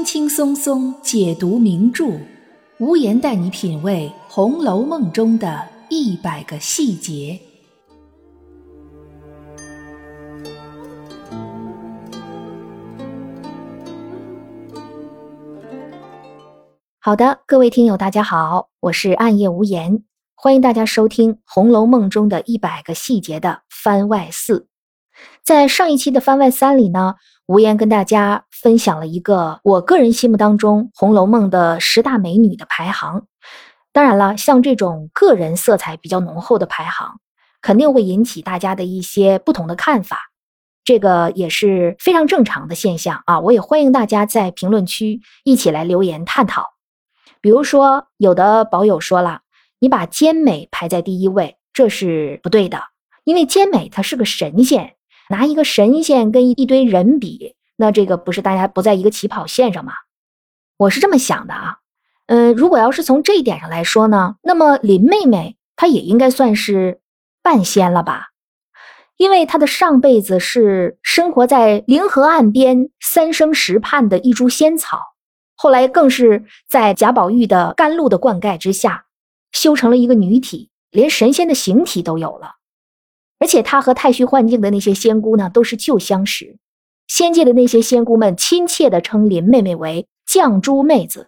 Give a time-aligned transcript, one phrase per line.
[0.00, 2.06] 轻轻松松解读名著，
[2.78, 7.38] 无言带你品味《红楼梦》中的一百个细节。
[16.98, 20.02] 好的，各位听友，大家好，我是暗夜无言，
[20.34, 24.69] 欢迎大家收听《红楼梦》中的一百个细节的番外四。
[25.42, 27.16] 在上一期的番外三里呢。
[27.46, 33.26] 无言跟大家分享了一个我个人心目当中《红楼梦》的十大美女的排行。
[33.92, 37.18] 当然了，像这种个人色彩比较浓厚的排行，
[37.60, 40.30] 肯定会引起大家的一些不同的看法，
[40.84, 43.40] 这个也是非常正常的现象啊！
[43.40, 46.68] 我也欢迎大家在评论区一起来留言探讨。
[47.40, 49.40] 比如说，有的宝友说了，
[49.80, 52.80] 你把兼美排在第一位，这是不对的，
[53.24, 54.94] 因为兼美它是个神仙。
[55.30, 59.92] 拿一个神仙跟一堆人比，那这个不是大家不在一个起跑线上吗？
[60.76, 61.78] 我是这么想的啊，
[62.26, 67.00] 嗯，如果要是从这一点上来说呢，那么林妹妹她也应该算是
[67.42, 68.30] 半仙了吧？
[69.18, 75.00] 因为她的上辈子是生活在灵河岸边三生石畔的一株仙草，
[75.54, 79.04] 后来更是在贾宝玉的甘露的灌溉之下，
[79.52, 82.56] 修成了一个女体，连神仙的形体都有了。
[83.40, 86.58] 而且他和太虚幻境的那些仙姑呢，都是旧相识。
[87.08, 91.26] 仙界的那些仙姑们亲切地称林妹妹为绛珠妹子。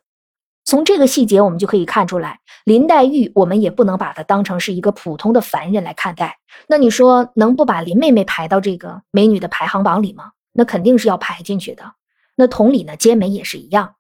[0.65, 6.39] 从这个细节，我们就可以看出来，林黛玉我们也不能把她当成是一个普通的凡人来看待。
[6.69, 10.31] 那你说能不把林妹妹排到这个美女的排行榜里吗？
[10.53, 11.95] 那肯定是要排进去的。
[12.37, 13.97] 那同理呢，兼美也是一样。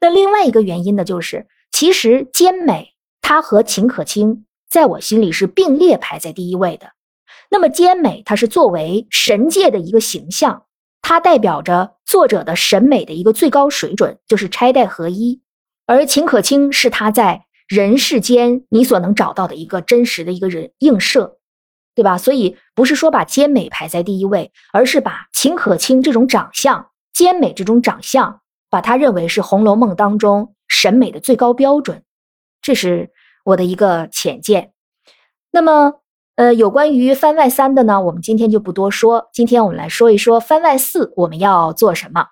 [0.00, 6.92] 那另外一个原因呢，就是其实兼美她和秦可卿在我心里是并列排在第一位的。
[7.50, 10.64] 那么兼美，它是作为神界的一个形象，
[11.00, 15.40] 它代表着作者的审美的一个最高水准，就是钗黛合一。
[15.86, 21.38] 而秦可卿是他在人世间你所能找到的一个真实的一个人映射，
[21.94, 22.18] 对吧？
[22.18, 32.02] 所以不是说把兼美排在第一位，而是把秦可卿这种长相、兼美这种长相，把它认为是《红楼梦》当中审美的最高标准。
[32.60, 33.12] 这是
[33.44, 34.72] 我的一个浅见。
[35.52, 36.00] 那么。
[36.36, 39.30] 呃，有关于番外三的呢，我们今天就不多说。
[39.32, 42.26] 今天我们来说一说番外四，我们要做什么？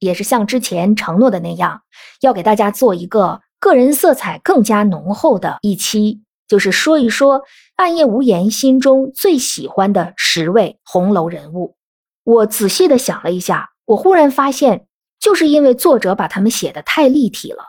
[0.00, 1.80] 也是像之前承诺的那样，
[2.20, 7.44] 要给大家做一个个人色彩更加浓厚的一期，就是说一说
[7.76, 11.76] 暗夜无言心中最喜欢的十位红楼人物。
[12.24, 14.86] 我仔细的想了一下，我忽然发现，
[15.18, 17.64] 就是因为作者把他们写的太立体了，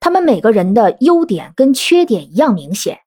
[0.00, 3.00] 他们每个人的优点跟缺点一样明显，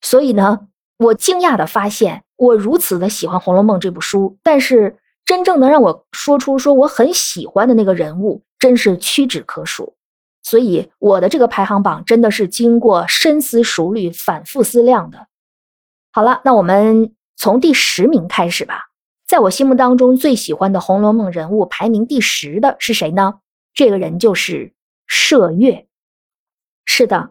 [0.00, 0.68] 所以呢。
[0.96, 9.96] 我惊讶的发现，我如此的喜欢《红楼梦》这部书，但是真正能让我说出说我很喜欢的那个人物，真是屈指可数。
[10.42, 15.26] 所以我的这个排行榜真的是经过深思熟虑、反复思量的。
[16.12, 18.90] 好了，那我们从第十名开始吧。
[19.26, 23.40] 在我心目当中最喜欢的《红楼梦》人物排名第十的是谁呢？
[23.72, 24.74] 这个人就是
[25.08, 25.86] 麝月。
[26.84, 27.30] 是的。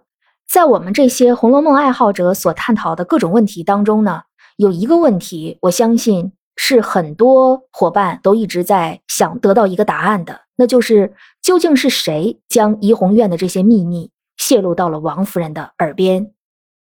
[0.53, 4.21] 在我们这些《红楼梦》爱好者所探讨的各种问题当中呢，
[4.55, 16.31] 有一个问题，我相信是很多伙伴都一直在想得到一个答案的，那就是究竟是谁将怡红院的这些秘密泄露到了王夫人的耳边，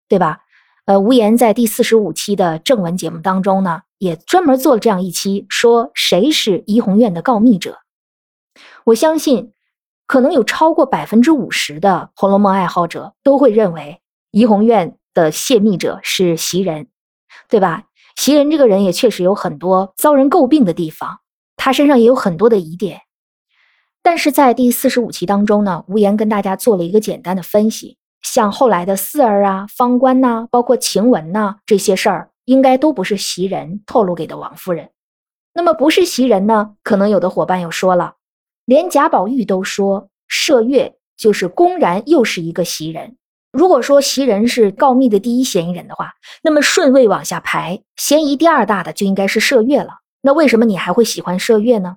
[0.06, 0.40] 对吧？
[0.84, 7.78] 呃，无言在第四十五期的正文节目当中呢，也专门做了这样一期，说谁是怡红院的告密者。
[8.84, 9.54] 我相信。
[10.12, 16.88] 可能有超过百分之五十的《红楼梦》爱好者都会认为怡红院的泄密者是袭人，
[17.48, 17.84] 对吧？
[18.14, 21.20] 袭人这个人也确实有很多遭人诟病的地方，
[21.56, 23.00] 他身上也有很多的疑点。
[24.02, 34.90] 但是在第四十五期当中呢，无言跟大家做了一个简单的分析，像后来的四儿啊、方官呐，包括晴雯呐这些事儿，应该都不是袭人透露给的王夫人。
[35.54, 36.74] 那么不是袭人呢？
[36.82, 38.16] 可能有的伙伴又说了。
[38.64, 43.16] 连贾宝玉都说麝月就是公然又是一个袭人。
[43.52, 49.98] 如果说袭人是告密的第一嫌疑人的话，那么顺位往下排，嫌疑第二大的就应该是麝月了。
[50.22, 51.96] 那为什么你还会喜欢麝月呢？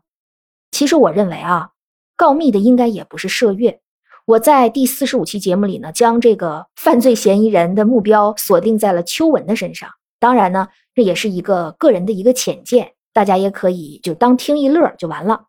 [0.72, 1.70] 其实我认为啊，
[2.18, 3.80] 告密的应该也不是麝月。
[4.26, 9.90] 我在第四十五期节目里呢，将这个犯罪嫌疑人的目标锁定在了秋纹的身上。
[10.20, 15.46] 当然呢，这也是一个个人的一个浅见，大家也可以就当听一乐就完了。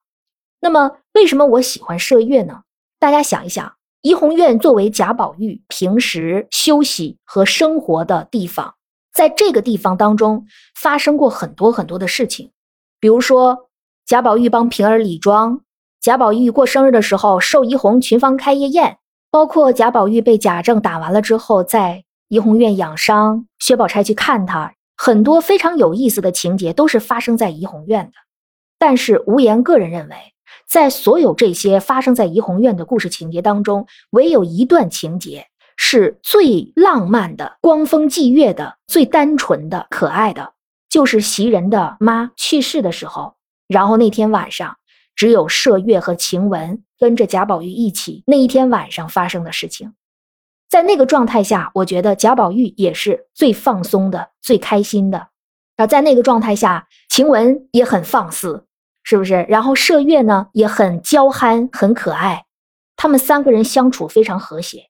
[0.61, 2.62] 那么，为什么我喜欢麝月呢？
[2.98, 8.75] 大家想一想，怡红院作为贾宝玉平时休息和生活的地方，
[9.12, 12.52] 在这个地方当中发生过很多很多的事情，
[12.98, 13.69] 比如说
[14.06, 15.60] 贾宝玉帮平儿理妆，
[16.00, 18.99] 贾宝玉过生日的时候，寿怡红群芳开夜宴，
[19.31, 28.12] 包括贾宝玉被贾政打完了之后，在怡红院养伤，薛宝钗去看他，很多非常有意思的情节都是发生在怡红院的。
[28.78, 30.16] 但是无言个人认为，
[30.68, 35.46] 在所有这些发生在怡红院的故事情节当中，唯有一段情节
[35.76, 40.52] 是最浪漫的、光风霁月的、最单纯的、可爱的，
[40.88, 43.34] 就是袭人的妈去世的时候，
[43.68, 44.76] 然后那天晚上。
[45.14, 49.94] 只有麝月和晴雯跟着贾宝玉一起那一天晚上发生的事情，
[50.68, 55.28] 在那个状态下，我觉得贾宝玉也是最放松的、最开心的。
[55.76, 58.65] 啊，在那个状态下，晴雯也很放肆，
[59.08, 59.47] 是不是？
[59.49, 62.44] 然后麝月呢也很娇憨、很可爱，
[62.97, 64.88] 他们三个人相处非常和谐。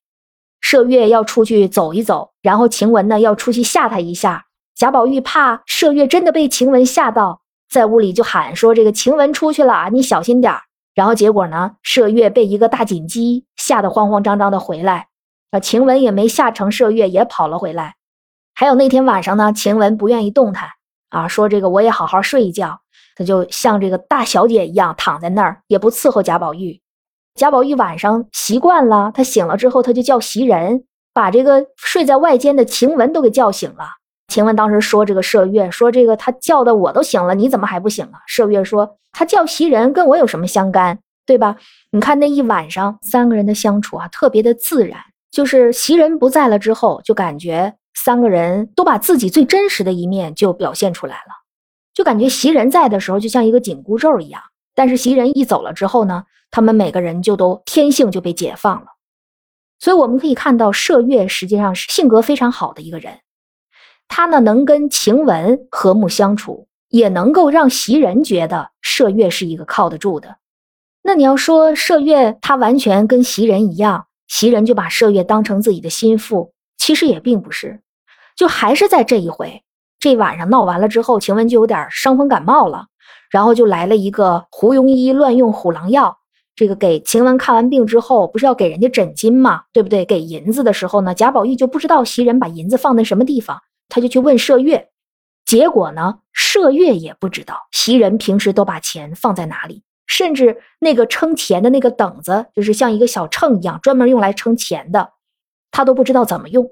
[0.63, 4.47] 麝月要出去走一走，然后晴雯呢要出去吓他一下。
[4.75, 7.43] 贾宝玉怕麝月真的被晴雯吓到。
[7.71, 10.55] 在屋里就喊说：“这个晴雯出去了，你小心点
[10.95, 15.09] 然后结果呢，麝月被一个大锦鸡吓得慌慌张张的回来，
[15.51, 17.97] 啊，晴雯也没吓成，麝月也跑了回来。
[18.55, 20.71] 还有那天晚上呢，晴雯不愿意动弹
[21.11, 22.81] 啊，说这个我也好好睡一觉，
[23.17, 26.81] 她就像这个大小姐一样躺在那儿，也不伺候贾宝玉。
[27.35, 33.89] 贾宝玉晚上习惯了，他醒了之后，他就叫袭人把这个睡在外间的晴雯都给叫醒了。
[34.29, 41.57] 晴雯当时说：“这个麝月说这个他叫的我都醒了，你怎么还不醒啊？”麝月说：“他叫袭人，跟我有什么相干，对吧？
[41.93, 44.99] 你看那一晚上三个人的相处啊，特别的自然。
[45.31, 51.46] 就是袭人不在了之后，就感觉三个人都把自己最真实的一面就表现出来了。
[51.97, 54.43] 就感觉袭人在的时候就像一个紧箍咒一样，
[54.75, 58.89] 但是袭人一走了之后呢，他们每个人就都天性就被解放了。
[59.79, 63.21] 所以我们可以看到，麝月实际上是性格非常好的一个人。”
[64.09, 70.37] 他呢，能跟晴雯和睦相处，也能够让袭人觉得麝月是一个靠得住的。
[71.03, 77.81] 那你要说麝月，他完全跟袭人一样，袭人就把麝月当成自己的心腹，其实也并不是。
[78.37, 79.63] 就还是在这一回，
[80.07, 82.87] 这晚上闹完了之后，晴雯就有点伤风感冒了，
[83.29, 86.17] 然后就来了一个胡庸医乱用虎狼药。
[86.55, 90.05] 这个给晴雯看完病之后，不是要给人家诊金嘛，对不对？
[90.05, 93.61] 给银子的时候呢，贾宝玉就不知道袭人把银子放在什么地方。
[93.89, 94.91] 他就去问麝月，
[95.45, 105.11] 结果呢，麝月也不知道袭人平时都把钱放在哪里，甚至那个称钱的那个等子，就是像一个小秤一样，专门用来称钱的，
[105.73, 106.71] 他都不知道怎么用。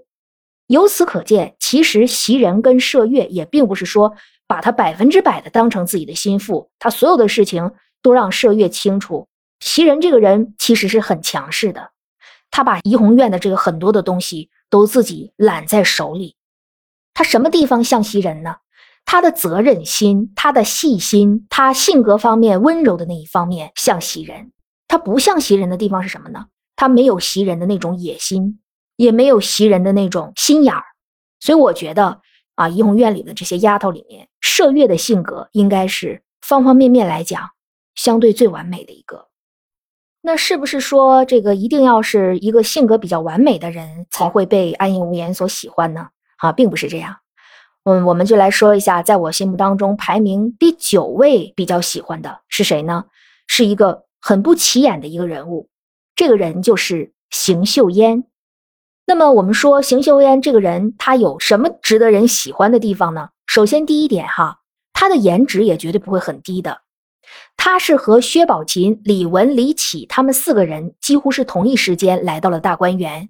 [0.75, 4.15] 由此可见，其实袭人跟麝月也并不是说
[4.49, 7.71] 把他百分之百的当成自己的心腹，他所有的事情
[8.03, 9.29] 都让麝月清楚。
[9.61, 11.93] 袭人这个人其实是很强势的，
[12.51, 16.35] 他把怡红院的这个很多的东西都自己揽在手里。
[17.15, 18.57] 他什么地方像袭人呢？
[19.05, 24.51] 他的责任心，他的细心，他性格方面温柔的那一方面像袭人。
[24.89, 26.47] 他不像袭人的地方是什么呢？
[26.75, 28.59] 他没有袭人的那种野心，
[28.97, 30.83] 也没有袭人的那种心眼儿。
[31.41, 32.21] 所以我觉得
[32.55, 37.51] 啊，怡红院里的这些丫头里面，麝月的性格应该是方方面面来讲
[37.95, 39.29] 相对最完美的一个。
[40.23, 46.09] 那是不是说这个一定要是一个性格比较完美的人才会被安业无言所喜欢呢？
[46.39, 47.17] 啊，并不是这样。
[47.85, 53.05] 嗯，我们就来说一下，在我心目当中排名第九位比较喜欢的是谁呢？
[53.47, 55.69] 是一个很不起眼的一个人物，
[56.17, 58.25] 这个人就是邢岫烟。
[59.07, 63.29] 那么我们说邢岫烟这个人，他有什么值得人喜欢的地方呢？
[63.47, 64.61] 首先第一点哈，
[64.93, 66.81] 他的颜值也绝对不会很低的。
[67.57, 73.29] 他是和薛宝琴、李文、李绮他们四个人几乎是同一时间来到了大观园。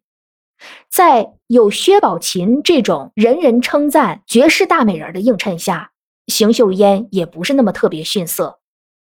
[0.88, 5.90] 在有薛宝琴这种人人称赞绝世大美人的映衬下，
[6.28, 8.61] 邢岫烟也不是那么特别逊色。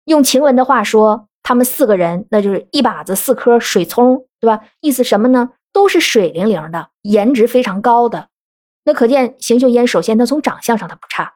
[0.05, 4.61] 用晴雯的话说，他们四个人那就是一把子四颗水葱，对吧？
[4.81, 5.50] 意思什么呢？
[5.73, 8.29] 都是水灵灵的，颜值非常高的。
[8.85, 11.35] 那可见邢岫烟首先她从长相上她不差，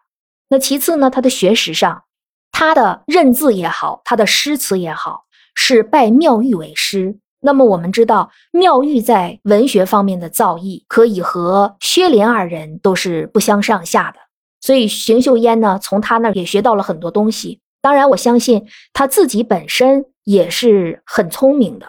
[0.48, 2.04] 那其次呢，她的学识上，
[2.52, 5.24] 她的认字也好，她的诗词也好，
[5.54, 7.18] 是拜妙玉为师。
[7.40, 14.18] 那么我们知道，妙玉在文学方面的造诣可以和薛莲二人都是不相上下的，
[14.62, 17.60] 所以邢岫烟呢，从他那儿也学到了很多东西。
[17.82, 21.86] 当然，我相信他自己本身也是很聪明的。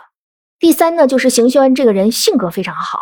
[0.59, 2.99] 第三呢，就是邢岫恩这个人性格非常好，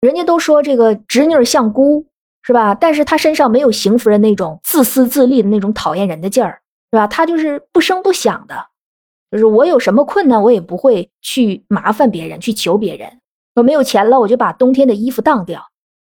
[0.00, 2.06] 人家都说这个侄女像姑，
[2.42, 2.74] 是吧？
[2.74, 7.06] 但是他身上没有邢夫人那种自私自利的那种讨厌人的劲儿，是吧？
[7.06, 8.66] 他就是不声不响的。
[9.30, 13.20] 就是我有什么困难，我也不会去麻烦别人，去求别人。
[13.56, 15.66] 我没有钱了，我就把冬天的衣服当掉。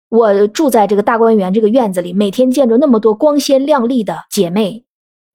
[0.09, 4.85] 我住在这个大观园这个院子里，每天见着那么多光鲜亮丽的姐妹，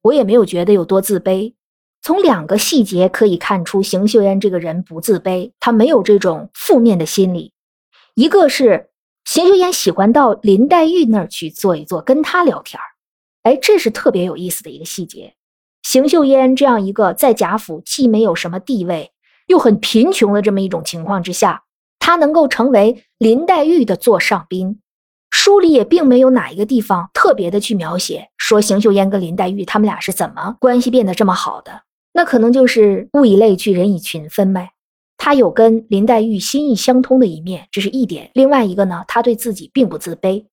[0.03, 1.53] 我也没有觉得有多自卑。
[2.01, 7.53] 从两个细节可以看出，邢岫烟这个人不自卑，他没有这种负面的心理。
[8.15, 8.89] 一个是
[9.25, 12.85] 邢岫烟喜欢到林黛玉那儿去坐一坐，跟她聊天儿，
[13.43, 15.35] 哎，这是特别有意思的一个细节。
[15.83, 19.11] 邢岫烟这样一个在贾府既没有什么地位，
[19.47, 21.63] 又很贫穷的这么一种情况之下，
[21.99, 24.81] 她能够成为林黛玉的座上宾。
[25.31, 31.83] 书里也并没有哪一个地方特别的去描写，说邢岫烟跟林黛玉他们俩是怎么关系变得这么好的。
[32.13, 34.71] 那可能就是物以类聚，人以群分呗。
[35.17, 38.31] 他有跟林黛玉心意相通的一面，这是一点。
[38.33, 40.45] 另外一个呢，他对自己并不自卑。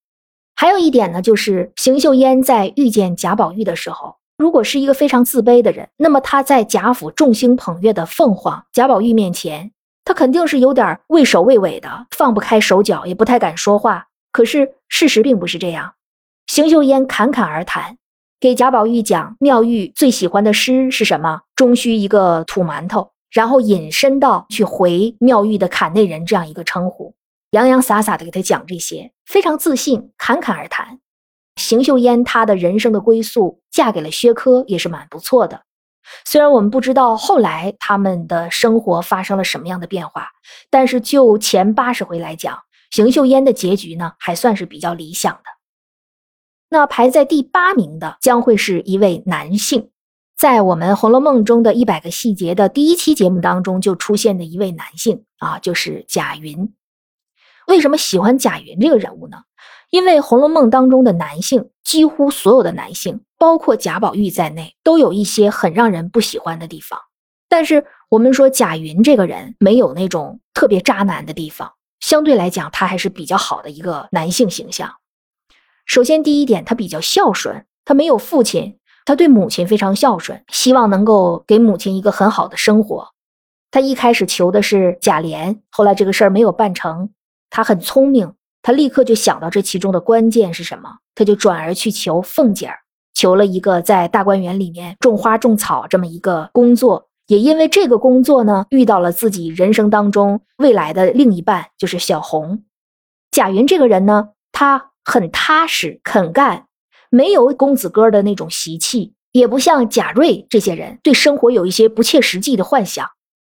[0.55, 9.71] 还有一点呢，就是邢岫烟在遇见贾宝玉的时候，如果是一个非常自卑的人，那么他在贾府众星捧月的凤凰贾宝玉面前，
[10.03, 14.07] 他肯定是有点畏首畏尾的，放不开手脚，也不太敢说话。
[14.31, 15.93] 可是事实并不是这样，
[16.47, 17.97] 邢岫烟侃侃而谈。
[18.39, 21.41] 给贾宝玉讲妙玉最喜欢的诗是什么？
[21.55, 27.15] 终须一个土馒头，然后引申到去回妙玉的坎内人这样一个称呼，
[27.49, 30.99] 洋洋洒洒的给他讲这些，非常自信，侃侃而谈。
[31.55, 35.63] 邢岫烟她的人生的归宿嫁给了薛科也是蛮不错的，
[36.23, 40.27] 虽然我们不知道后来他们的生活发生了什么样的变化，
[40.69, 42.59] 但是就前八十回来讲，
[42.91, 45.56] 邢岫烟的结局呢还算是比较理想的。
[46.69, 49.89] 那排在第八名的将会是一位男性，
[50.37, 56.73] 在我们《红楼梦》中的一百个细节的第一期节目当中就出现的一位男性啊，就是贾云。
[57.67, 59.37] 为什么喜欢贾云这个人物呢？
[59.89, 66.99] 因为《红楼梦》当中的男性，几乎所有的男性，包括贾宝玉在内，都有一些很让人不喜欢的地方。
[67.47, 71.71] 但是我们说贾云这个人没有那种特别渣男的地方，
[72.01, 74.93] 相对来讲，他还是比较好的一个男性形象。
[75.87, 83.13] 首先，第一点，他比较孝顺，他没有父亲，他对母亲非常孝顺，希望能够给母亲一个很好的生活。
[83.71, 87.09] 他一开始求的是贾琏，后来这个事儿没有办成。
[87.49, 92.79] 他很聪明，他立刻就想到这其中的关键是什么，他就转而去求凤姐儿，
[93.13, 97.07] 求了一个在大观园里面种花种草这么一个工作。
[97.27, 102.65] 也因为这个工作呢，遇到了自己人生当中未来的另一半，就是小红。
[103.31, 104.86] 贾云这个人呢，他。
[105.09, 106.65] 很踏实肯干，
[107.09, 113.09] 没有公子哥的那种习气，也不像贾瑞这些人对生活有一些不切实际的幻想。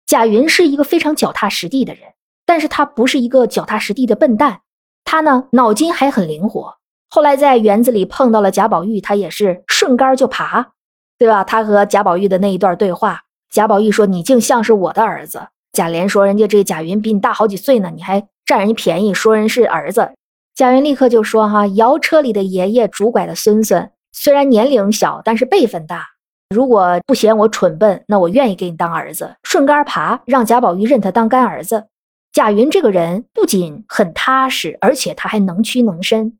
[0.06, 2.04] 贾云是一个非常脚踏实地的人，
[2.46, 4.62] 但是他不是一个脚踏实地的笨蛋，
[5.04, 6.76] 他呢脑筋还很灵活。
[7.10, 10.70] 后来在园子里碰到了贾宝玉，他也是顺杆就爬，
[11.18, 11.44] 对吧？
[11.44, 20.12] 他和贾宝玉的那一段对话，贾宝玉说：“你竟像是我的儿子。”贾琏说：“人家这贾云比你大好几岁呢，你还占人家便宜，说人是儿子。”
[20.54, 26.06] 贾云立刻就说：“哈，摇车里的爷爷，拄拐的孙孙，虽然年龄小，但是辈分大。
[26.50, 31.86] 如果不嫌我蠢笨，那我愿意给你当儿子，顺杆爬，让贾宝玉认他当干儿子。”
[32.32, 36.38] 贾云这个人不仅很踏实，而且他还能屈能伸，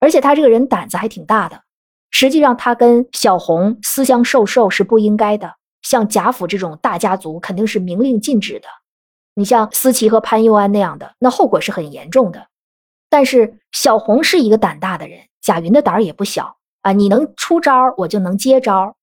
[0.00, 1.62] 而且他这个人胆子还挺大的。
[2.10, 5.54] 实际上，他跟小红私相授受是不应该的。
[5.82, 8.68] 像贾府这种大家族，肯定是明令禁止的。
[9.34, 12.46] 你像思琪和潘佑安那样的，那后果是很严重的。
[13.14, 16.90] 但是小红是一个胆大的人，贾云的胆儿也不小啊！
[16.90, 18.96] 你能出招，我就能接招，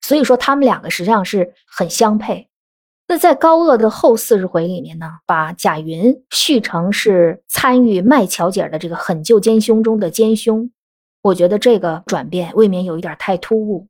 [0.00, 2.48] 所以说他们两个实际上是很相配。
[3.08, 10.70] 那在高鹗的后四十回里面呢，把贾云续成是参与卖巧姐的这个狠救奸凶中的奸凶，
[11.20, 13.86] 我觉得这个转变未免有一点太突兀。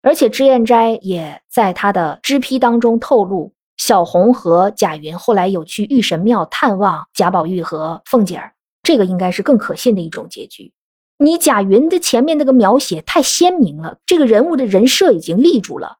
[0.00, 8.52] 而且脂砚斋也在他的支批当中透露，小红和贾云后来有去玉神庙探望贾宝玉和凤姐儿。
[8.88, 10.72] 这个应该是更可信的一种结局。
[11.18, 15.98] 你贾云的前面那个描写太鲜明了，这个人物的人设已经立住了，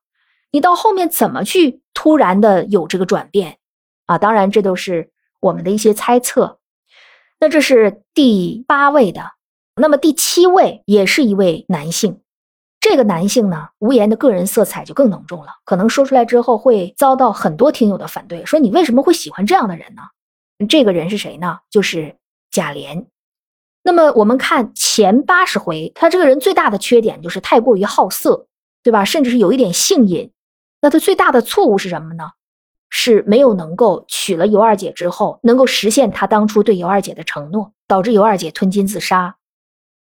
[0.53, 3.59] 你到后面怎么去突然的有这个转变
[4.07, 4.17] 啊？
[4.17, 6.61] 当然，这都是我们的一些猜测。
[7.39, 9.33] 那这是第八位的，
[9.77, 12.23] 那么第七位也是一位男性。
[12.81, 20.01] 这个男性呢，无言的个人色彩就更浓重了，可能说出来之后会遭到很多听友的反对，说你为什么会喜欢这样的人呢？
[20.67, 21.59] 这个人是谁呢？
[21.69, 22.17] 就是。
[22.51, 23.07] 贾琏，
[23.83, 28.47] 那么我们看前八十回，他这个人最大的缺点就是太过于好色，
[28.83, 29.05] 对吧？
[29.05, 30.33] 甚至是有一点性瘾。
[30.81, 32.31] 那他最大的错误是什么呢？
[32.91, 39.37] 是没有能够娶了尤二姐之后，能够实现他当初对尤二姐的承诺，导致尤二姐吞金自杀。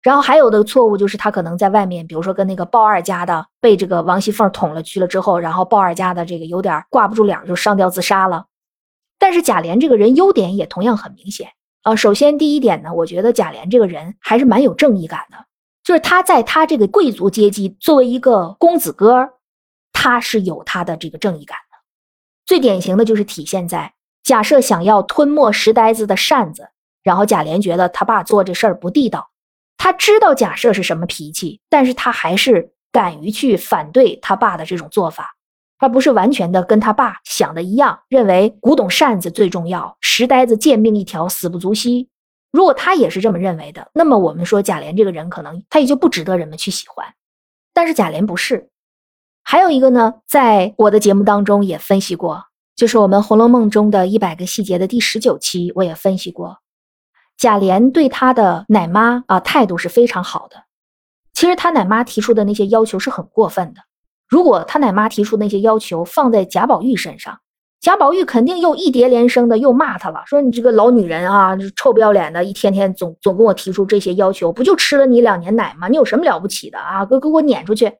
[0.03, 8.47] 然后还有的错误就是他可能在外面，比如说跟那个鲍二家的被这个王熙凤捅了去了之后，然后鲍二家的这个有点挂不住脸，就上吊自杀了。
[9.19, 11.49] 但是贾琏这个人优点也同样很明显。
[11.87, 15.47] 呃，首先第一点呢，我觉得贾琏这个人还是蛮有正义感的，
[15.85, 19.29] 就是他在他这个贵族阶级作为一个公子哥，
[19.93, 21.77] 他他是有他的这个正义感的。
[22.45, 26.69] 最典型的就是体现在假设想要吞没石呆子的扇子，
[27.03, 29.31] 然后贾琏觉得他爸做这事儿不地道，
[29.77, 35.36] 他知道假设是什么脾气，但是他还是敢于去反对他爸的这种做法。
[35.79, 42.09] 他不是完全的跟他爸想的一样，认为古董扇子最重要，石呆子贱命一条，死不足惜。
[42.51, 47.07] 如果他也是这么认为的，那么我们说贾琏这个人可能他也就不值得人们去喜欢。
[47.75, 48.71] 但是贾琏不是。
[49.43, 56.59] 还有一个呢，在我的节目当中也分析过，就是我们《红楼梦》中的一百个细节的第十九期，我也分析过，
[57.37, 60.65] 贾琏对他的奶妈啊态度是非常好的。
[61.35, 63.83] 其实他奶妈提出的那些要求是很过分的。
[64.29, 67.39] 如果他奶妈提出那些要求放在贾宝玉身上，
[67.81, 75.87] 贾宝玉肯定又一叠连声的又骂他了，说你这个老女人啊，臭不要脸的，一天天总总跟我提出这些要求，不就吃了你两年奶吗？
[75.87, 77.05] 你有什么了不起的啊？
[77.07, 77.93] 给给我撵出去！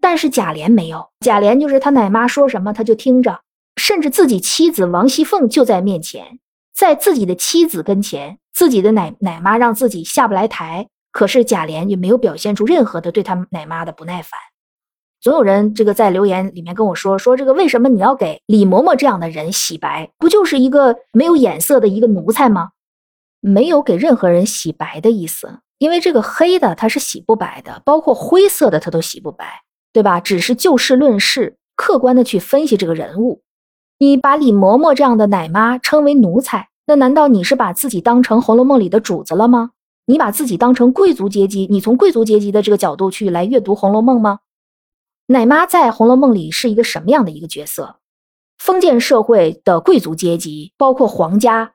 [0.00, 3.40] 但是贾琏没有，贾琏就是他奶妈说什么他就听着，
[3.76, 6.40] 甚至自己妻子王熙凤就在面前，
[6.76, 14.40] 在自己的妻子跟前，自己的奶奶妈让自己下不来台，可是贾琏也没有表现出任何的对他奶妈的不耐烦。
[15.24, 20.10] 总有人这个在留言里面跟我说说这个为什么你要给李嬷嬷这样的人洗白？
[20.18, 22.72] 不就是一个没有眼色的一个奴才吗？
[23.40, 29.62] 没有给任何人洗白的意思，因为这个黑的他是洗不白的，包括灰色的他都洗不白，
[29.94, 30.20] 对吧？
[30.20, 33.40] 只是就事论事，客观的去分析这个人物。
[33.98, 39.70] 你把李嬷嬷这样的奶妈称为奴才，那难道你是把自己当成《红楼梦》里的主子了吗？
[40.04, 44.40] 你把自己当成贵族阶级，你从贵族阶级的这个角度去来阅读《红楼梦》吗？
[45.26, 47.96] 奶妈在《红楼梦》里是一个什么样的一个角色？
[48.58, 51.72] 封建社会的贵族阶级，包括皇家，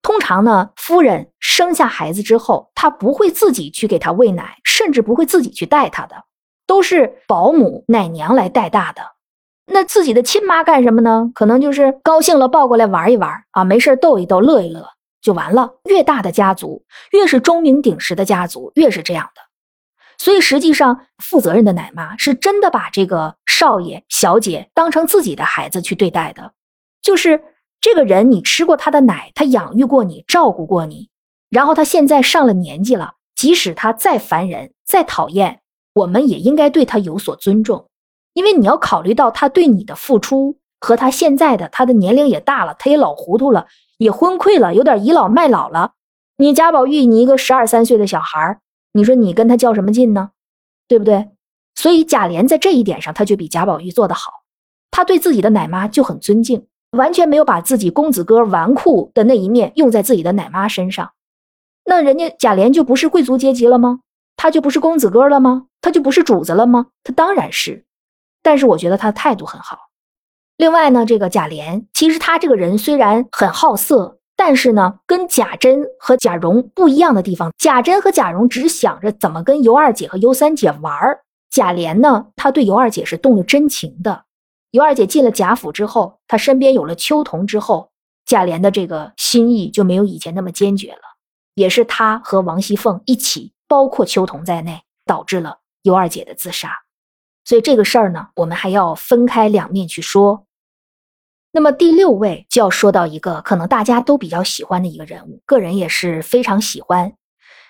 [0.00, 6.24] 通常呢，夫人生下孩子之后，她不会自己去给他喂奶，甚至不会自己去带他的，
[6.66, 9.02] 都是保姆、奶娘来带大的。
[9.66, 11.30] 那自己的亲妈干什么呢？
[11.34, 14.88] 可能就是高兴了抱过来玩一玩啊，没事逗一逗，乐一乐
[15.20, 15.74] 就完了。
[15.84, 19.42] 越大的家族，越是钟鸣鼎食的家族，越是这样的。
[20.20, 26.52] 所以实际上，负责任的奶妈是真的把这个少爷、小姐当成自己的孩子去对待的。
[27.00, 27.42] 就是
[27.80, 31.08] 这个人，你吃过他的奶，他养育过你，照顾过你，
[31.48, 35.62] 然后他现在上了年纪了，即使他再烦人、再讨厌，
[35.94, 37.88] 我们也应该对他有所尊重，
[38.34, 45.92] 因为你要考虑到他对你的付出和他现在的他的年龄也大了，他也老糊涂了，也昏聩了，有点倚老卖老了。
[46.36, 48.58] 你贾宝玉，你一个十二三岁的小孩。
[48.92, 50.30] 你说你跟他较什么劲呢？
[50.88, 51.30] 对不对？
[51.74, 54.42] 所以贾琏在这一点上，他就比贾宝玉做得好。
[54.90, 61.12] 他对自己的奶妈就很尊敬，完全没有把自己公子哥纨绔的那一面用在自己的奶妈身上。
[61.84, 64.00] 那人家贾琏就不是贵族阶级了吗？
[64.36, 65.66] 他就不是公子哥了吗？
[65.80, 66.88] 他就不是主子了吗？
[67.04, 67.86] 他当然是。
[68.42, 69.78] 但是我觉得他的态度很好。
[70.56, 74.19] 另外呢，这个贾琏其实他这个人虽然很好色。
[74.42, 81.20] 但是呢，跟贾珍和贾蓉不一样的地方，贾珍和贾蓉只想着怎么跟尤二姐和尤三姐玩儿。
[81.50, 84.24] 贾琏呢，他对尤二姐是动了真情的。
[84.70, 87.90] 尤二姐进了贾府之后，他身边有了秋桐之后，
[88.24, 91.02] 贾琏的这个心意就没有以前那么坚决了。
[91.54, 96.70] 也是他和王熙凤一起，包括秋桐在内，导致了尤二姐的自杀。
[97.44, 100.46] 所以这个事儿呢，我们还要分开两面去说。
[101.52, 107.12] 那么第六位就要说到一个可能大家都比较喜欢的一个人物，个人也是非常喜欢，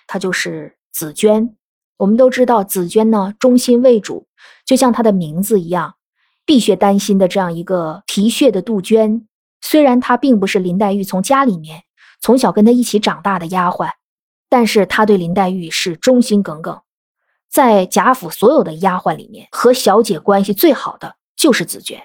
[0.07, 1.55] 他就是紫娟。
[1.97, 4.27] 我们都知道紫娟呢忠心为主，
[4.65, 5.95] 就像她的名字一样，
[6.45, 9.27] 碧血丹心的这样一个提血的杜鹃。
[9.61, 11.83] 虽然她并不是林黛玉从家里面
[12.19, 13.89] 从小跟她一起长大的丫鬟，
[14.49, 16.81] 但是她对林黛玉是忠心耿耿。
[17.49, 22.01] 在贾府所有的丫鬟里面，和小姐关系最好的就是紫娟。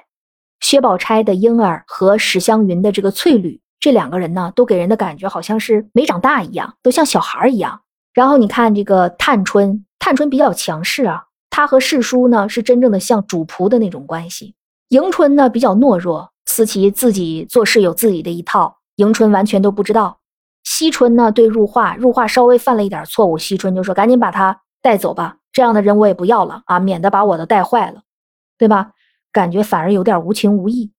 [0.60, 7.80] 薛宝钗的婴儿和史湘云的这个翠缕，这两个人呢，都给人的感觉好像是没长大一样，都像小孩一样。
[8.14, 14.54] 然后你看这个探春，探春比较强势啊，她和世叔呢是真正的像主仆的那种关系。
[14.88, 20.18] 迎春呢比较懦弱，思琪自己做事有自己的一套，迎春完全都不知道。
[20.64, 28.02] 惜春呢对入画，入画稍微犯了一点错误，惜春就说赶紧把他带走吧，这样的人我也不要了啊，免得把我的带坏了，
[28.58, 28.92] 对吧？
[29.36, 30.92] 感觉反而有点无情无义。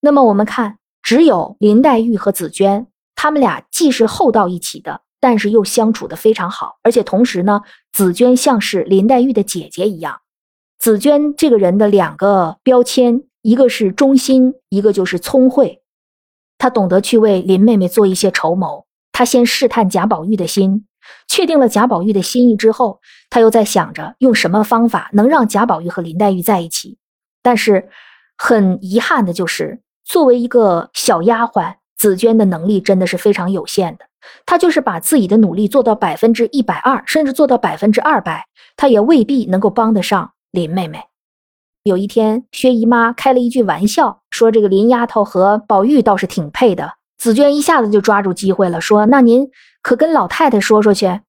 [0.00, 6.78] 那么我们看，只有林黛玉和紫娟，他们俩既是厚到一起的，但是又相处的非常好。
[6.82, 7.60] 而且同时呢，
[7.92, 10.22] 紫娟像是林黛玉的姐姐一样。
[10.78, 15.82] 紫娟这个人的两个标签，一个是忠心，一个就是聪慧。
[16.56, 18.86] 她懂得去为林妹妹做一些筹谋。
[19.12, 20.86] 她先试探贾宝玉的心，
[21.28, 26.96] 确定了贾宝玉的心意之后，她又在想着用什么方法能让贾宝玉和林黛玉在一起。
[27.46, 27.88] 但是
[28.36, 34.06] 很遗憾的就是，作为一个小丫鬟，紫娟的能力真的是非常有限的。
[34.44, 41.04] 她就是把自己的努力做到百分之一百二，甚至做到百分之二百，她也未必能够帮得上林妹妹。
[41.84, 46.94] 有一天，薛姨妈开了一句玩笑，说这个林丫头和宝玉倒是挺配的。
[47.16, 49.48] 紫娟一下子就抓住机会了，说：“那您
[49.82, 51.20] 可跟老太太说说去。”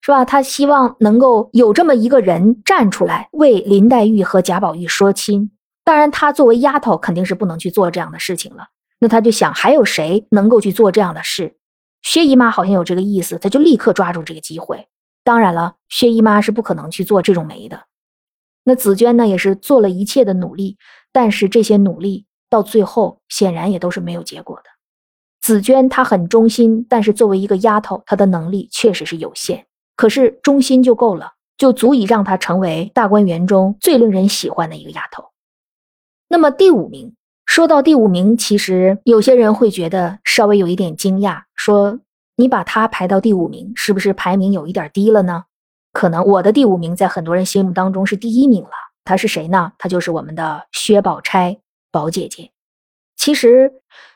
[0.00, 0.24] 是吧？
[0.24, 5.50] 他希望能够有这么一个人站出来为林黛玉和贾宝玉说亲。
[5.84, 8.68] 当然，她作为丫头肯定是不能去做这样的事情了。
[9.00, 11.56] 那他就想，还有谁能够去做这样的事？
[12.02, 14.88] 薛姨妈好像有这个意思，他就立刻抓住这个机会。
[15.24, 17.84] 当然了，薛姨妈是不可能去做这种媒的。
[18.64, 20.76] 那紫娟呢，也是做了一切的努力，
[21.12, 24.64] 但是这些努力到最后显然也都是没有结果的。
[25.40, 29.67] 紫娟她很忠心，但是作为一个丫头，她的能力确实是有限。
[29.98, 35.24] 可是忠心就够了，就足以让她成为大观园中最令人喜欢的一个丫头。
[36.28, 41.98] 那么第五名，说到第五名，其实有些人会觉得稍微有一点惊讶，说
[42.36, 45.46] 你把她排到第五名，是不是排名有一点低了呢？
[45.92, 48.70] 可能我的第五名在很多人心目当中是第一名了。
[49.04, 49.72] 她是谁呢？
[49.78, 51.58] 她就是我们的薛宝钗，
[51.90, 52.52] 宝姐姐。
[53.16, 53.72] 其实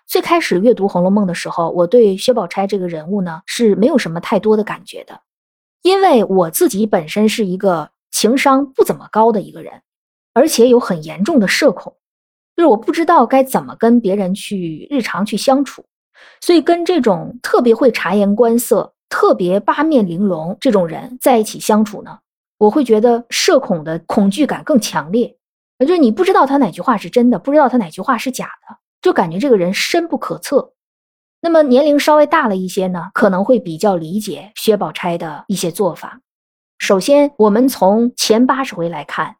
[0.06, 5.18] 最开始阅读《红楼梦》的时候，我对薛宝钗这个人物呢是没有什么太多的感觉的。
[5.82, 9.82] 因为我自己本身是一个情商不怎么高的一个人，
[10.32, 11.96] 而且有很严重的社恐，
[12.56, 15.84] 就是我不知道该怎么跟别人去日常去相处，
[16.40, 22.18] 所以跟这种特别会察言观色、特别八面玲珑这种人在一起相处呢，
[22.58, 25.36] 我会觉得社恐的恐惧感更强烈，
[25.80, 30.72] 就是你不知道他哪句话是真的，不知道他哪句话是假的，就感觉这个人深不可测。
[31.44, 36.20] 那么年龄稍微大了一些呢，可能会比较理解薛宝钗的一些做法。
[36.78, 39.38] 首先，我们从前八十回来看，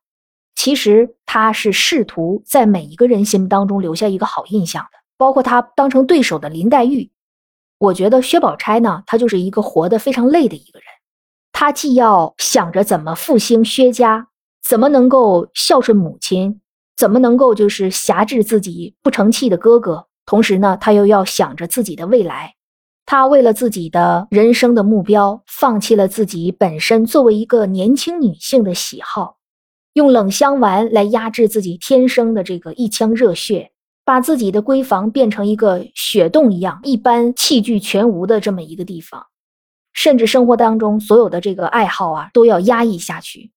[0.57, 7.13] 其实他是试图在每一个人心目当中留下一个好印象的，包括他当成对手的林黛玉。
[7.79, 10.87] 我觉得薛宝钗呢，她就是一个活得非常累的一个人。
[11.53, 14.27] 她既要想着怎么复兴薛家，
[14.61, 16.61] 怎么能够孝顺母亲，
[16.97, 20.09] 怎么能够就是辖制自己不成器的哥哥。
[20.25, 22.55] 同时呢，他又要想着自己的未来，
[23.05, 29.39] 他为了自己的人生的目标，放弃了自己本身作为一个年轻女性的喜好，
[29.95, 33.73] 用冷香丸来压制自己天生的这个一腔热血，
[34.05, 39.27] 把自己的闺房变成一个雪洞一样，一般器具全无的这么一个地方，
[39.93, 43.51] 甚至生活当中所有的这个爱好啊，都要压抑下去。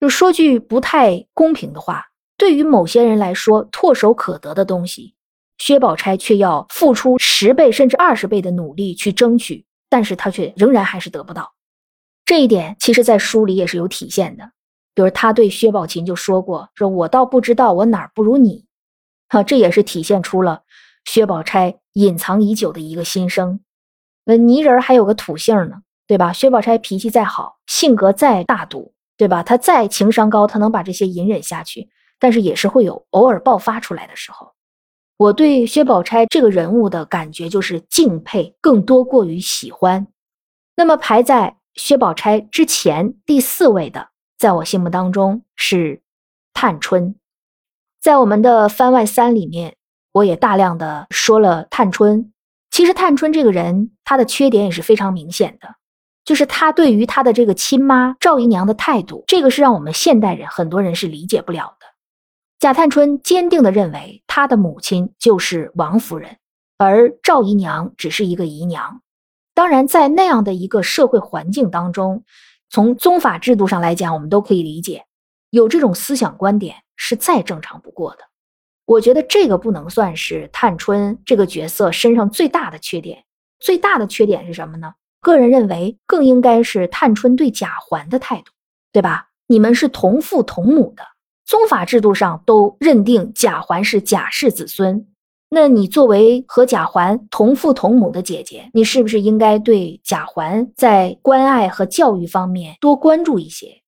[0.00, 2.04] 就说句不太公平的话，
[2.36, 5.14] 对于某些人来说，唾手可得的东西。
[5.58, 11.52] 薛宝钗却要付出十倍甚至二十倍的努力去争取，但是她却仍然还是得不到。
[12.26, 14.50] 这一点其实，在书里也是有体现的。
[14.94, 18.64] 比如，他对薛宝琴就说过：“说我倒不知道我哪儿不如你。”
[19.28, 20.62] 哈，这也是体现出了
[21.04, 23.60] 薛宝钗隐藏已久的一个心声。
[24.24, 26.32] 那泥人还有个土性呢，对吧？
[26.32, 29.42] 薛宝钗脾气再好，性格再大度，对吧？
[29.42, 34.53] 她再情商高，她能把这些隐忍下去，但是也是会有偶尔爆发出来的时候。
[35.16, 40.06] 我对薛宝钗这个人物的感觉就是敬佩，更多过于喜欢。
[40.76, 46.02] 那么排在薛宝钗之前第四位的，在我心目当中是
[46.52, 47.14] 探春。
[48.00, 49.76] 在我们的番外三里面，
[50.12, 52.32] 我也大量的说了探春。
[52.70, 55.76] 其实探春这个人，她的缺点也是非常明显的，
[56.24, 61.83] 就是她对于她的这个亲妈赵姨娘的态度，这个是让我们现代人很多人是理解不了的。
[62.64, 66.38] 贾探春坚定地认为，她的母亲就是王夫人，
[66.78, 69.02] 而赵姨娘只是一个姨娘。
[69.52, 72.24] 当然，在那样的一个社会环境当中，
[72.70, 75.04] 从宗法制度上来讲，我们都可以理解，
[75.50, 78.20] 有这种思想观点是再正常不过的。
[78.86, 83.24] 我觉得这个不能算是探春这个角色身上最大的缺点。
[83.60, 84.94] 最大的缺点是什么呢？
[85.20, 88.52] 个人认为，更应该是探春对贾环的态度，
[88.90, 89.28] 对吧？
[89.48, 91.04] 你们是同父同母的。
[91.46, 95.06] 宗法制度上都认定贾环是贾氏子孙，
[95.50, 103.82] 那你作为和贾环同父同母的姐姐，你是不是应该对贾环在关爱和教育方面多关注一些？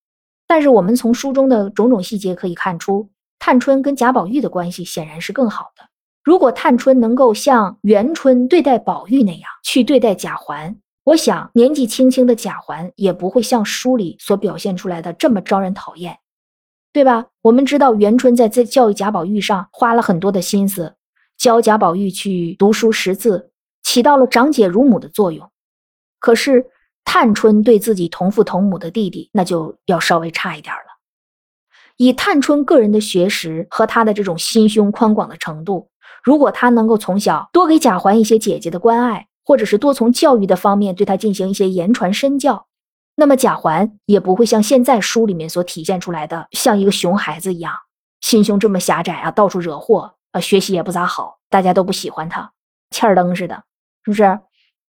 [0.46, 5.82] 但是我们从书中的种种细节可以看出，探春跟贾宝玉的关系显然是更好的。
[6.22, 16.16] 如果探春能够像元春对待宝玉那样去对待贾环，我想年纪轻轻的贾环也不会像书里所表现出来的这么招人讨厌。
[16.96, 17.26] 对吧？
[17.42, 20.94] 我们知道元春在在教育贾宝玉上花了很多的心思，
[21.36, 23.50] 教贾宝玉去读书识字，
[23.82, 25.50] 起到了长姐如母的作用。
[26.18, 26.64] 可是
[27.04, 30.96] 探春对自己同父同母的弟弟，那就要稍微差一点了。
[31.98, 35.90] 以探春个人的学识和她的这种心胸宽广的程度，
[36.24, 42.66] 如果她能够从小多给贾环一些姐姐的关爱，或者是多从教育的方面对他进行一些言传身教，
[43.16, 47.74] 那么贾环也不会像现在书里面所体现出来的，像一个熊孩子一样，
[48.20, 52.52] 心胸这么狭窄啊，到处惹祸啊，学习也不咋好，大家都不喜欢他，
[52.90, 53.64] 欠儿灯似的，
[54.04, 54.38] 是不是？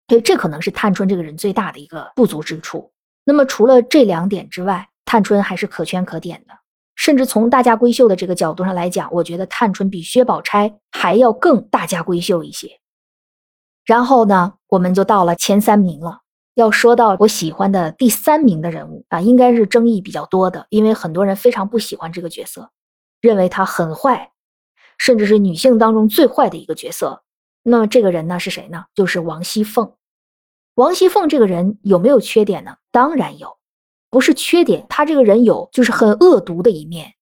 [0.09, 2.93] 对，这可能是探春这个人最大的一个不足之处。
[3.25, 6.55] 那么除了这两点之外，探春还是可圈可点的。
[6.97, 12.81] 甚至从大家闺秀的这个角度上来讲，我觉得探春比薛宝钗还要更大家闺秀一些。
[13.85, 16.23] 然后呢，我们就到了前三名了。
[16.59, 22.71] 要说到我喜欢的第三名的人物啊，应该是争议比较多的，因为很多人非常不喜欢这个角色，
[23.21, 24.33] 认为他很坏，
[24.99, 27.23] 甚至是女性当中最坏的一个角色。
[27.63, 28.87] 那么这个人呢是谁呢？
[28.93, 29.93] 就是王熙凤。
[30.75, 32.77] 王熙凤这个人有没有缺点呢？
[32.91, 33.57] 当然有。
[34.11, 37.13] 不是缺点，他这个人有就是很恶毒的一面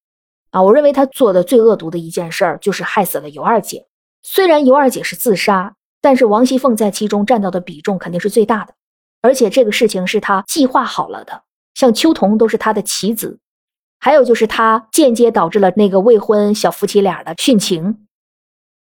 [0.50, 0.62] 啊！
[0.62, 3.88] 我认为他做的最恶毒的一件事儿就是害死了尤二姐。
[4.22, 8.75] 虽然尤二姐是自杀，但是王熙凤在其中占到的比重肯定是最大的，
[9.26, 11.42] 而且这个事情是他计划好了的。
[11.74, 13.40] 像秋桐都是他的棋子，
[13.98, 18.06] 还有就是他间接导致了那个未婚小夫妻俩的殉情。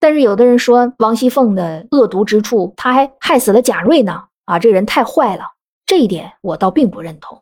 [0.00, 4.24] 但是有的人说王熙凤的恶毒之处，他还害死了贾瑞呢！
[4.46, 5.44] 啊，这人太坏了，
[5.86, 7.40] 这一点我倒并不认同。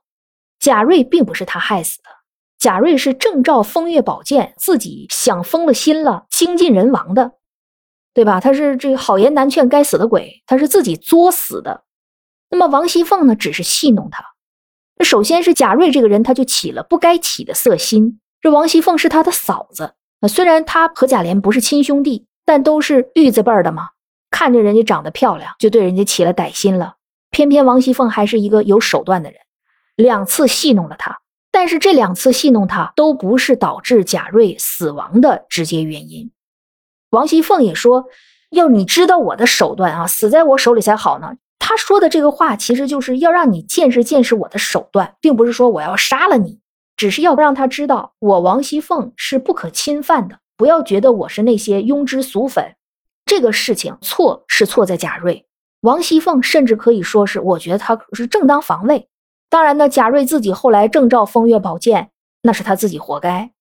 [0.58, 2.10] 贾瑞并不是他害死的，
[2.58, 7.32] 贾瑞是正照风月宝剑，自己想疯了心了，精尽人亡的，
[8.12, 8.38] 对吧？
[8.38, 11.82] 他是这个好言难劝，该死的鬼，他是自己作死的。
[12.50, 14.24] 那么王熙凤呢，只是戏弄他。
[14.96, 18.20] 那首先是贾瑞这个人，他就起了不该起的色心。
[18.40, 23.90] 这王熙凤是他的嫂子，那虽然他和贾琏不是亲兄弟，但都是玉字辈的嘛。
[24.30, 26.96] 看着人家长得漂亮，就对人家起了歹心了。
[27.30, 29.40] 偏偏王熙凤还是一个有手段的人。
[29.96, 31.20] 两次戏弄了他，
[31.52, 36.30] 但是这两次戏弄他都不是导致贾瑞死亡的直接原因。
[37.10, 38.06] 王熙凤也说
[38.50, 41.34] ：“要你知道我的手段啊，死在我手里才好呢。”
[41.70, 46.58] 他说的这个话，其实就是要让你见识见识我的手段，并不是说我要杀了你，
[46.96, 50.40] 只是要让他知道我王熙凤是不可侵犯的。
[50.56, 52.74] 不要觉得我是那些庸脂俗粉。
[53.24, 55.46] 这个事情错是错在贾瑞，
[55.82, 59.06] 王熙凤甚至可以说是，我觉得他是正当防卫。
[59.48, 62.10] 当然呢，贾瑞自己后来正照风月宝剑，
[62.42, 63.52] 那是他自己活该，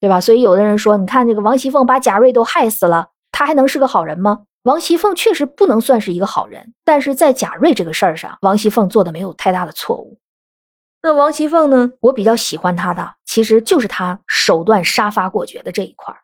[0.00, 0.20] 对吧？
[0.20, 4.40] 所以有的人说，你看这个王熙凤把贾瑞都害死了，他还能是个好人吗？
[4.64, 10.18] 王熙凤确实不能算是一个好人，但是在贾瑞这个事儿上，王熙凤做的没有太大的错误。
[11.00, 11.92] 那王熙凤呢？
[12.00, 16.18] 我比较喜欢她的，其实就是她手段杀伐果决的这一块儿。《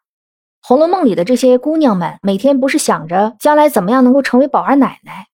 [0.67, 5.29] 红楼梦》里的这些姑娘们，每天不是想着将来怎么样能够成为宝二奶奶？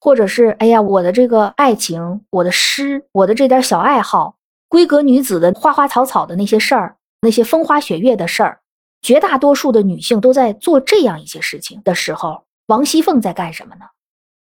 [0.00, 4.36] 或者是哎呀，我的这个爱情，我的诗，我的这点小爱好，
[4.70, 8.60] 闺阁女子的花花草草的那些事儿，那些风花雪月的事儿，
[9.02, 13.86] 绝大多数的女性都在做这样一些事情的时候，王熙凤在干什么呢？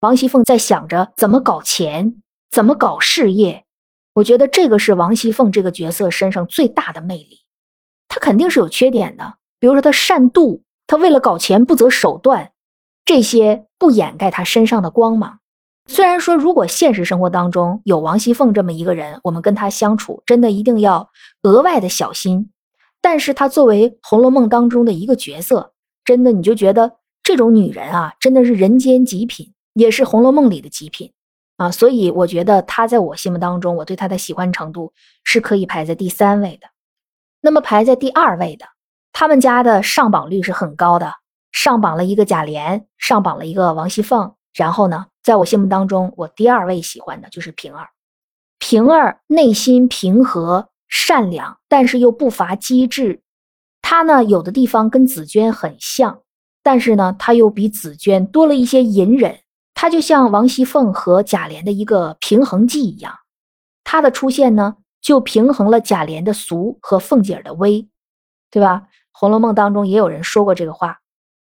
[0.00, 3.64] 王熙凤在想着怎么搞钱，怎么搞事业。
[4.14, 7.40] 我觉得这个是王熙凤这个角色身上最大的魅力。
[8.08, 12.52] 她肯定是有缺点的，比如说她善妒，她为了搞钱不择手段，
[13.06, 15.38] 这些不掩盖她身上的光芒。
[15.86, 21.10] 虽然说，如果现实生活当中有王熙凤这么一个人，我们跟她相处真的一定要
[21.42, 22.51] 额外的小心。
[23.02, 31.12] 但是她作为《红楼梦》当中的一个角色，真的你就觉得这种女人啊，真的是人间极品，也是《红楼梦》里的极品
[31.56, 31.70] 啊。
[31.70, 34.92] 所以我觉得她在我心目当中，我对她的喜欢程度
[35.24, 36.68] 是可以排在第三位的。
[37.40, 38.64] 那么排在第二位的，
[39.12, 41.12] 他们家的上榜率是很高的，
[41.50, 45.06] 上榜了一个贾琏，上榜了一个王熙凤，然后呢？
[45.22, 47.90] 在我心目当中，我第二位喜欢的就是平儿。
[48.58, 53.22] 平儿内心平和、善良，但是又不乏机智。
[53.80, 56.20] 她呢，有的地方跟紫娟很像，
[56.62, 59.40] 但是呢，她又比紫娟多了一些隐忍。
[59.72, 63.14] 她就像王熙凤和贾琏的一个平衡剂一样。
[63.84, 67.88] 她的出现呢，就平衡了贾琏的俗和凤姐的威，
[68.50, 68.82] 对吧？
[69.12, 70.98] 《红楼梦》当中也有人说过这个话：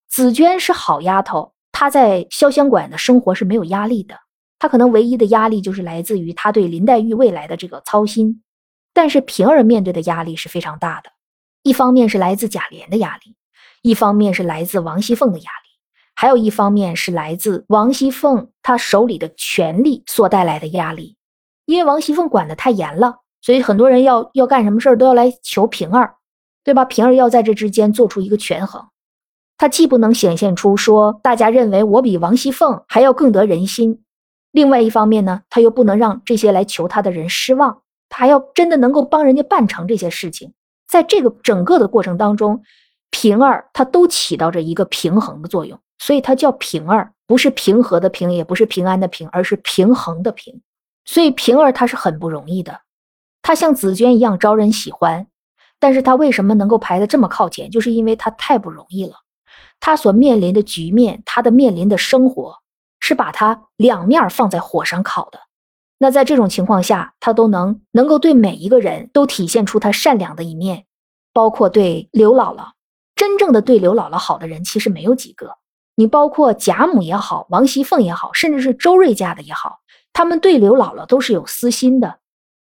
[0.10, 1.54] 紫娟是好丫头。
[1.72, 4.16] 她在潇湘馆的生活是没有压力的，
[4.58, 8.42] 她可能唯一的压力就是来自于她对林黛玉未来的这个操心。
[8.98, 11.12] 但是平儿面对的压力是非常大的，
[11.62, 13.36] 一方面是来自贾琏的压力，
[13.84, 15.70] 一方面是来自王熙凤的压力，
[16.16, 21.16] 还有一方面是来自王熙凤她手里的权力所带来的压力。
[21.68, 26.16] 因为王熙凤管得太严了，所以很多人要要干什么事儿都要来求平儿，
[26.64, 26.84] 对吧？
[26.84, 28.84] 平儿要在这之间做出一个权衡。
[29.60, 34.02] 他既不能显现出说大家认为我比王熙凤还要更得人心，
[34.52, 40.54] 另外一方面呢，他又不能让这些来求他的人失望，他要真的能够帮人家办成这些事情，
[40.88, 42.62] 在这个整个的过程当中，
[43.10, 50.62] 平儿他都起到着一个平衡的作用，所以他叫平儿，不是平和的平，也不是平安的平，而是平衡的平。
[51.06, 52.82] 所以平儿他是很不容易的，
[53.42, 55.28] 他像紫娟一样招人喜欢，
[55.80, 57.72] 但是他为什么能够排的这么靠前？
[57.72, 59.16] 就是因为他太不容易了，
[59.80, 62.58] 他所面临的局面，他的面临的生活，
[63.00, 65.40] 是把他两面放在火上烤的。
[66.00, 70.86] 那在这种情况下，他都能能够对每一个人都体现出他善良的一面，
[71.34, 72.72] 包括对刘姥姥，
[73.16, 75.58] 真正的对刘姥姥好的人其实没有几个。
[75.96, 79.80] 你包括贾母也好，王熙凤也好，甚至是周瑞家的也好，
[80.14, 82.20] 他们对刘姥姥都是有私心的。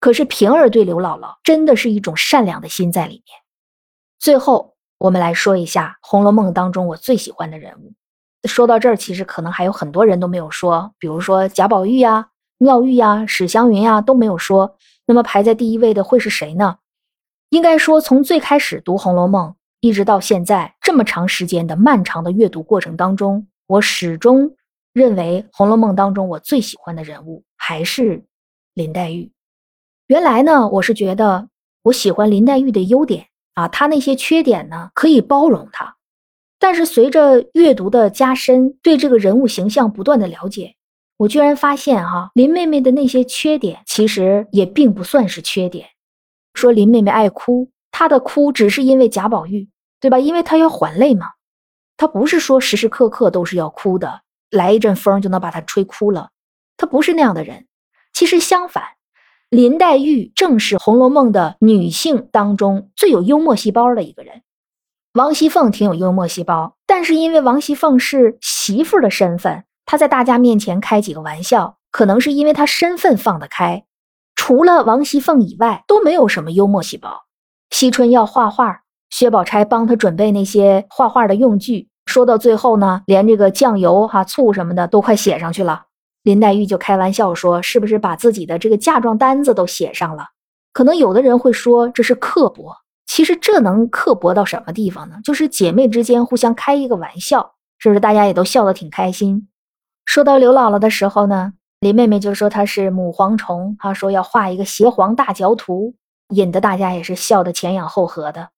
[0.00, 3.36] 可是平儿对刘姥姥真的是一种善良的心在里面。
[4.18, 7.92] 最后，我们来说一下《红楼梦》当中我最喜欢的人物。
[8.48, 12.28] 说到这儿，其实可能还有很多人都没有说，比如说贾宝玉呀。
[12.62, 16.76] 妙玉呀，史湘云呀都没有说，那么排在第一位的会是谁呢？
[17.48, 19.48] 应该说，从最开始读《红楼梦》，
[19.80, 24.54] 一直到现在这么长时间的漫长的阅读过程当中，我始终
[24.92, 28.22] 认为《红楼梦》当中我最喜欢的人物还是
[28.74, 29.32] 林黛玉。
[30.08, 31.48] 原来呢，我是觉得
[31.84, 35.96] 我喜欢林黛玉的优点啊，她那些缺点呢可以包容她。
[36.58, 40.74] 但是随着阅读的加深，对这个人物形象不断的了解。
[41.20, 45.86] 我居然发现，哈林妹妹的那些缺点，其实也并不算是缺点。
[46.54, 49.68] 说林妹妹爱哭，她的哭只是因为贾宝玉，
[50.00, 50.18] 对吧？
[50.18, 51.26] 因为她要还泪嘛。
[51.98, 56.30] 她不是说时时刻刻都是要哭的，来一阵风就能把她吹哭了。
[56.78, 57.66] 她不是那样的人。
[58.14, 58.82] 其实相反，
[59.50, 64.40] 林黛玉正是《红楼梦》的女性当中最有幽默细胞的一个人。
[65.12, 69.64] 王熙凤挺有幽默细胞，但是因为王熙凤是媳妇的身份。
[69.90, 73.84] 他在大家面前开几个玩笑，可能是因为他身份放得开。
[74.36, 77.24] 除了王熙凤以外，都没有什么幽默细胞。
[77.70, 81.88] 惜春要画画，薛宝钗帮他准备那些画画的用具。
[82.06, 85.86] 说到最后呢，连这个酱油、哈醋什么的都快写上去了。
[86.22, 90.26] 林黛玉就开玩笑说：“是不是把自己的这个嫁妆单子都写上了？”
[90.72, 92.76] 可能有的人会说这是刻薄，
[93.08, 95.16] 其实这能刻薄到什么地方呢？
[95.24, 99.48] 就是姐妹之间互相开一个玩笑，是不是大家也都笑得挺开心？
[100.04, 105.94] 说到刘姥姥的时候呢，林妹妹就说她是母蝗虫，她说要画一个邪皇大嚼图，
[106.30, 108.50] 引得大家也是笑得前仰后合的。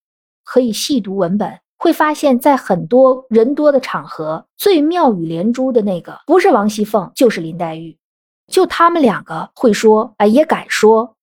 [0.44, 7.96] 可以细读文本，会发现，在很多人多的场合，最妙语连珠的那个不是王熙凤，就是林黛玉。
[8.50, 11.14] 就他们两个会说，哎，也敢说。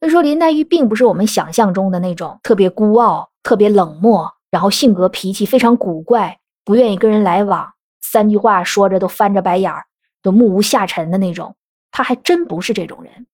[0.00, 7.72] 所以说，林黛玉并不是我们想象中的那种特别孤傲、特别冷漠，然后性格脾气非常古怪，不愿意跟人来往。
[8.12, 9.86] 三句话说着都翻着白眼儿，
[10.20, 11.54] 都目无下尘的那种，
[11.92, 13.28] 他还真不是这种人。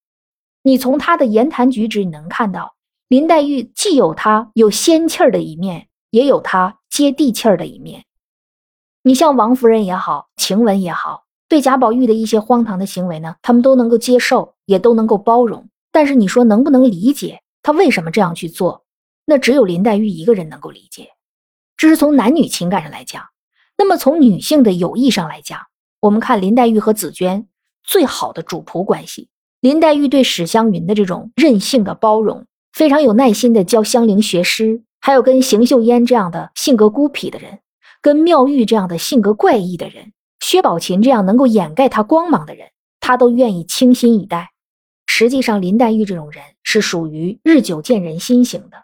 [0.62, 2.74] 你从他的言谈举止，你能看到
[3.08, 8.04] 林黛玉既有她有仙气儿的一面，也有她接地气儿的一面。
[9.02, 15.70] 你像王夫人也好，晴雯也好，对贾宝玉的一些荒唐的行为呢，他们都能够接受，也都能够包容。
[15.90, 18.84] 但是你说能不能理解他为什么这样去做？
[19.24, 21.12] 那只有林黛玉一个人能够理解。
[21.78, 23.24] 这是从男女情感上来讲。
[23.78, 25.60] 那么从女性的友谊上来讲，
[26.00, 27.46] 我们看林黛玉和紫娟
[27.84, 29.28] 最好的主仆关系。
[29.60, 37.60] 林黛玉对史湘云的这种任性的包容，非常有耐心的教香菱学诗，还有跟邢岫烟这样的性格孤僻的人，
[38.00, 42.68] 跟妙玉这样的性格怪异的人，薛宝琴这样能够掩盖她光芒的人，
[43.00, 44.52] 她都愿意倾心以待。
[45.06, 48.76] 实际上，林黛玉这种人是属于日久见人心型的，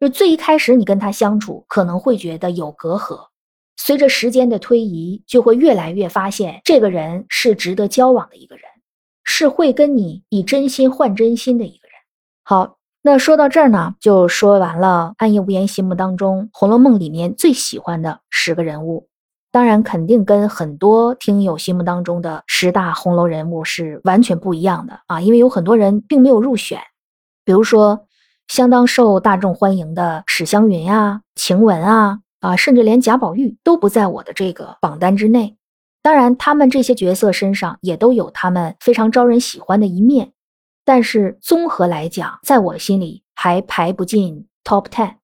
[0.00, 3.29] 就最一开始你跟她相处，可能会觉得有隔阂。
[3.82, 8.64] 随着时间的推移，就会越来越发现这个人是值得交往的一个人，
[9.24, 11.94] 是会跟你以真心换真心的一个人。
[12.44, 15.14] 好，那说到这儿呢，就说完了。
[15.16, 19.08] 暗夜无言心目当中《红楼梦》里面最喜欢的十个人物，
[19.50, 26.78] 当然肯定跟很多听友心目当中的十大红楼人物是完全不一样的啊，因为有很多人并没有入选，
[27.46, 28.06] 比如说
[28.46, 32.20] 相当受大众欢迎的史湘云啊、晴雯啊。
[32.40, 35.56] 啊，甚至连贾宝玉都不在我的这个榜单之内。
[36.02, 40.32] 当然，他们这些角色身上也都有他们非常招人喜欢的一面，
[40.84, 45.16] 但是综合来讲，在我心里还排不进 top ten。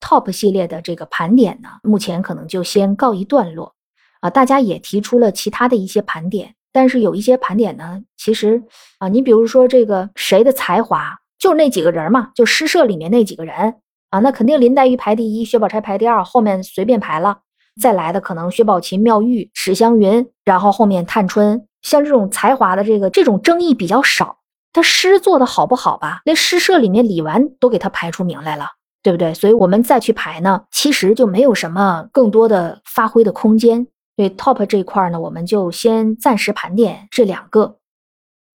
[0.00, 3.74] top 系列的这个盘点呢，目前可能就先告一段落。
[4.20, 8.62] 啊，大家也提出了其他的一些盘点，但是有一些盘点呢，其实
[8.98, 13.74] 啊，你比如说这个谁的才华，就那几个人嘛，就诗社里面那几个人。
[14.20, 17.38] 那肯定林黛玉排第一，薛宝钗排第二，后面随便排了。
[17.80, 21.66] 再来的可能薛宝琴、妙玉、史湘云，然后后面探春。
[21.82, 24.38] 像这种才华的这个这种争议比较少。
[24.72, 26.20] 他诗做的好不好吧？
[26.24, 28.66] 连诗社里面李纨都给他排出名来了，
[29.02, 29.32] 对不对？
[29.32, 33.86] 所以我们再去排呢，其实就没有什么更多的发挥的空间。
[34.16, 37.76] 对 top 这一块呢，我们就先暂时盘点这两个，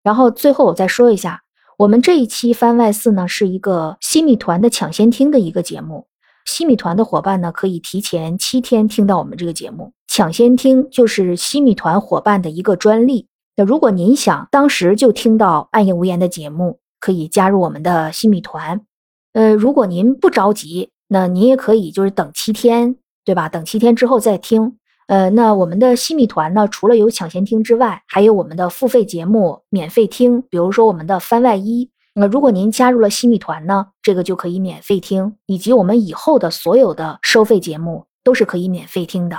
[0.02, 1.42] 然后最后我再说一下，
[1.82, 6.06] 我们这一期番外四呢是一个西米团的抢先听的一个节目。
[6.44, 9.92] 西米团的伙伴呢，可以提前七天听到我们这个节目。
[10.06, 13.26] 抢先听就是西米团伙伴的一个专利。
[13.56, 18.80] 那如果您想当时就听到暗夜无言的节目，可以加入我们的西米团。
[19.32, 23.48] 呃，如果您不着急，那您也可以就是等七天，对吧？
[23.48, 24.76] 等七天之后再听。
[25.12, 31.90] 呃，那我们的西米团呢，除了有抢先听之外，还有我们的付费节目免费听，比如说我们的番外一。
[32.14, 39.36] 那如果您加入了西米团呢，这个就可以免费听，以及我们以后的所有的收费节目都是可以免费听的。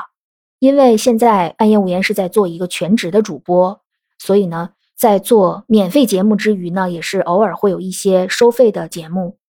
[0.60, 3.82] 因为现在暗夜无言是在做一个全职的主播，
[4.20, 9.40] 所以呢，在做免费节目之余呢，也是偶尔会有一些收费的节目。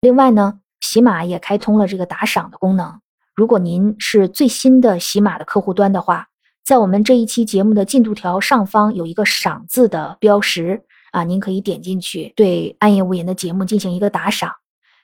[0.00, 2.98] 另外呢，喜马也开通了这个打赏的功能。
[3.36, 6.26] 如果您是最新的喜马的客户端的话，
[6.64, 10.82] 在我们这一期节目的进度条上方有一个赏字的标识。
[11.12, 14.52] 啊，您可以点进去，对暗夜无言的节目进行一个打赏。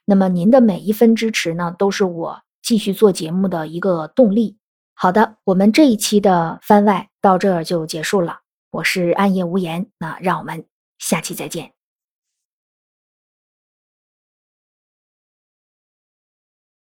[0.05, 4.59] 那么您的每一分支持呢，都是我继续做节目的一个动力。
[4.95, 8.41] 好的，我们这一期的番外到这儿就结束了。
[8.70, 10.64] 我是暗夜无言，那让我们
[10.99, 11.82] 下期再见。